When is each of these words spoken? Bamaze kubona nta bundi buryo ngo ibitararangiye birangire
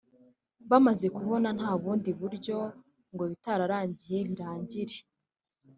Bamaze 0.69 1.07
kubona 1.17 1.49
nta 1.57 1.71
bundi 1.81 2.09
buryo 2.19 2.57
ngo 3.13 3.21
ibitararangiye 3.27 4.17
birangire 4.29 4.97